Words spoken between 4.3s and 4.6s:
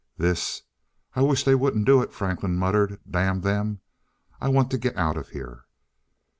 I